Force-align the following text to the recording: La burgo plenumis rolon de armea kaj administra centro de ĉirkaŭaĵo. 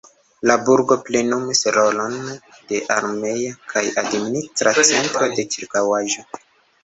La 0.49 0.53
burgo 0.67 0.95
plenumis 1.09 1.59
rolon 1.75 2.15
de 2.71 2.79
armea 2.95 3.53
kaj 3.73 3.85
administra 4.05 4.75
centro 4.93 5.31
de 5.37 5.45
ĉirkaŭaĵo. 5.57 6.27